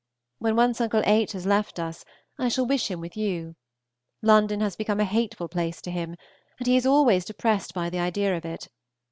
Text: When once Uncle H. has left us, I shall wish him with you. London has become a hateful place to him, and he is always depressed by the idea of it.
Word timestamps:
When 0.39 0.55
once 0.55 0.81
Uncle 0.81 1.03
H. 1.05 1.33
has 1.33 1.45
left 1.45 1.77
us, 1.79 2.03
I 2.39 2.49
shall 2.49 2.65
wish 2.65 2.89
him 2.89 3.01
with 3.01 3.15
you. 3.15 3.55
London 4.23 4.59
has 4.59 4.75
become 4.75 4.99
a 4.99 5.05
hateful 5.05 5.47
place 5.47 5.79
to 5.81 5.91
him, 5.91 6.15
and 6.57 6.65
he 6.65 6.75
is 6.75 6.87
always 6.87 7.23
depressed 7.23 7.75
by 7.75 7.91
the 7.91 7.99
idea 7.99 8.35
of 8.35 8.43
it. 8.43 8.67